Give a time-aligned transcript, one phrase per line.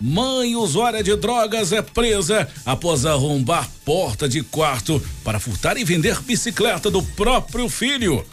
[0.00, 6.18] Mãe usuária de drogas é presa após arrombar porta de quarto para furtar e vender
[6.22, 8.24] bicicleta do próprio filho.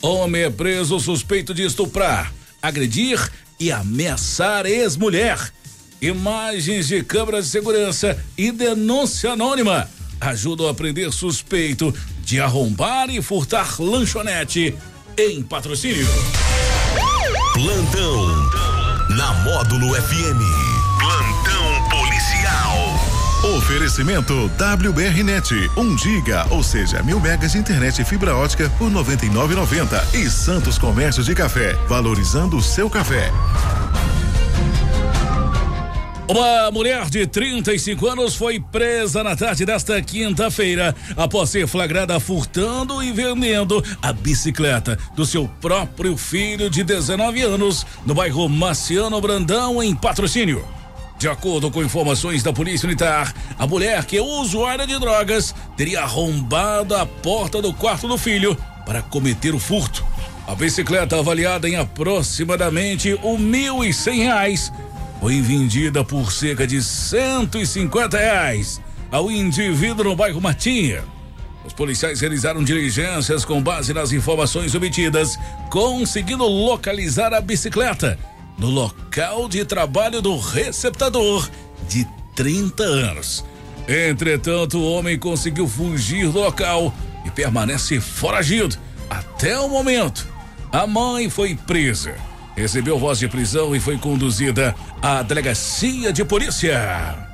[0.00, 3.18] Homem é preso suspeito de estuprar, agredir
[3.58, 5.52] e ameaçar ex-mulher.
[6.00, 13.20] Imagens de câmeras de segurança e denúncia anônima ajudam a prender suspeito de arrombar e
[13.20, 14.76] furtar lanchonete
[15.18, 16.06] em patrocínio.
[17.52, 18.26] Plantão
[19.16, 20.75] na Módulo FM.
[23.56, 28.90] Oferecimento WBRnet, 1 um giga, ou seja, mil megas de internet e fibra ótica por
[28.90, 33.32] 99,90 e Santos Comércio de Café, valorizando o seu café.
[36.28, 43.02] Uma mulher de 35 anos foi presa na tarde desta quinta-feira após ser flagrada furtando
[43.02, 49.82] e vendendo a bicicleta do seu próprio filho de 19 anos no bairro Marciano Brandão,
[49.82, 50.75] em patrocínio.
[51.18, 56.02] De acordo com informações da Polícia Militar, a mulher, que é usuária de drogas, teria
[56.02, 60.04] arrombado a porta do quarto do filho para cometer o furto.
[60.46, 63.18] A bicicleta, avaliada em aproximadamente
[63.84, 64.70] e cem reais,
[65.18, 68.80] foi vendida por cerca de cento e cinquenta reais
[69.10, 71.02] ao indivíduo no bairro Matinha.
[71.64, 75.38] Os policiais realizaram diligências com base nas informações obtidas,
[75.70, 78.18] conseguindo localizar a bicicleta
[78.58, 81.48] no local de trabalho do receptador
[81.88, 83.44] de 30 anos.
[83.88, 86.92] Entretanto, o homem conseguiu fugir do local
[87.24, 88.76] e permanece foragido
[89.08, 90.26] até o momento.
[90.72, 92.16] A mãe foi presa,
[92.56, 97.26] recebeu voz de prisão e foi conduzida à delegacia de polícia.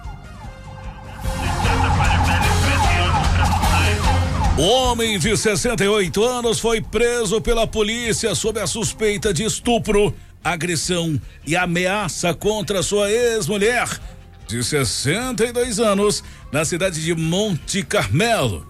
[4.59, 10.15] O homem de 68 anos foi preso pela polícia sob a suspeita de estupro
[10.45, 13.89] agressão e ameaça contra sua ex-mulher
[14.47, 16.23] de 62 anos
[16.53, 18.67] na cidade de Monte Carmelo.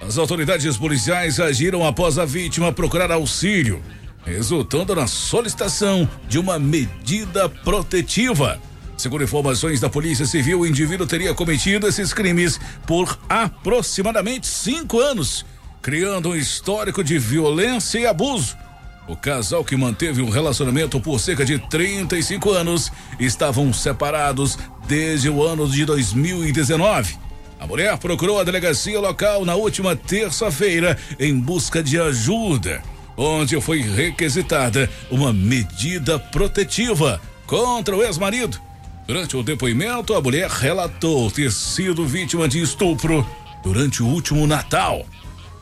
[0.00, 3.82] As autoridades policiais agiram após a vítima procurar auxílio,
[4.24, 8.60] resultando na solicitação de uma medida protetiva.
[8.96, 15.44] Segundo informações da Polícia Civil, o indivíduo teria cometido esses crimes por aproximadamente cinco anos,
[15.82, 18.56] criando um histórico de violência e abuso
[19.06, 25.42] o casal que manteve um relacionamento por cerca de 35 anos estavam separados desde o
[25.42, 27.16] ano de 2019.
[27.60, 32.82] A mulher procurou a delegacia local na última terça-feira em busca de ajuda,
[33.16, 38.60] onde foi requisitada uma medida protetiva contra o ex-marido.
[39.06, 43.26] Durante o depoimento, a mulher relatou ter sido vítima de estupro
[43.62, 45.04] durante o último Natal.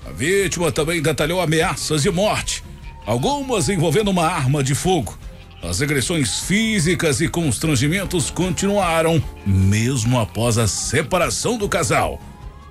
[0.07, 2.63] A vítima também detalhou ameaças de morte
[3.07, 5.19] algumas envolvendo uma arma de fogo.
[5.63, 12.21] As agressões físicas e constrangimentos continuaram mesmo após a separação do casal.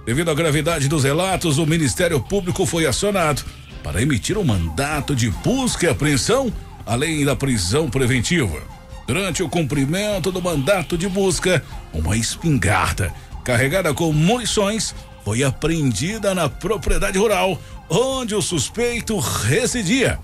[0.06, 3.44] Devido à gravidade dos relatos, o Ministério Público foi acionado
[3.82, 6.52] para emitir um mandato de busca e apreensão,
[6.86, 8.62] além da prisão preventiva.
[9.08, 11.64] Durante o cumprimento do mandato de busca,
[11.94, 13.14] uma espingarda
[13.44, 17.60] carregada com munições foi apreendida na propriedade rural
[17.90, 20.20] onde o suspeito residia.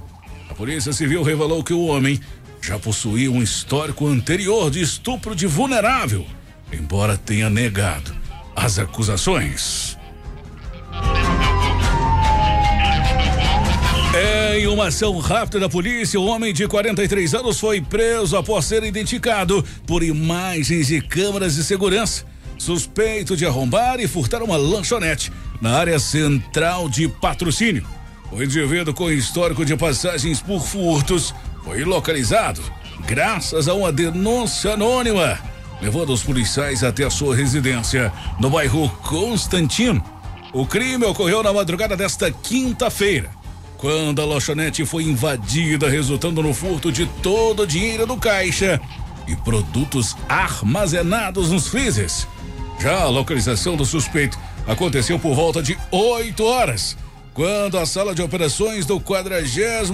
[0.49, 2.19] A Polícia Civil revelou que o homem
[2.61, 6.25] já possuía um histórico anterior de estupro de vulnerável,
[6.71, 8.15] embora tenha negado
[8.55, 9.97] as acusações.
[14.55, 18.83] Em uma ação rápida da polícia, o homem de 43 anos foi preso após ser
[18.83, 22.25] identificado por imagens de câmeras de segurança
[22.57, 27.85] suspeito de arrombar e furtar uma lanchonete na área central de patrocínio.
[28.31, 31.33] O indivíduo com histórico de passagens por furtos
[31.63, 32.61] foi localizado
[33.05, 35.39] graças a uma denúncia anônima,
[35.81, 40.03] levando os policiais até a sua residência no bairro Constantino.
[40.53, 43.29] O crime ocorreu na madrugada desta quinta-feira,
[43.77, 48.81] quando a lanchonete foi invadida, resultando no furto de todo o dinheiro do caixa
[49.27, 52.27] e produtos armazenados nos freezers.
[52.79, 54.37] Já a localização do suspeito
[54.67, 56.97] aconteceu por volta de 8 horas,
[57.33, 59.91] quando a sala de operações do 46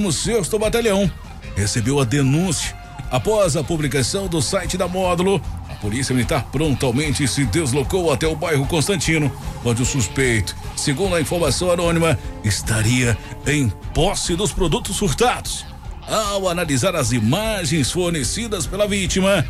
[0.59, 1.09] Batalhão
[1.55, 2.75] recebeu a denúncia.
[3.09, 8.35] Após a publicação do site da Módulo, a Polícia Militar prontamente se deslocou até o
[8.35, 9.31] bairro Constantino
[9.63, 15.65] onde o suspeito, segundo a informação anônima, estaria em posse dos produtos furtados.
[16.07, 19.45] Ao analisar as imagens fornecidas pela vítima,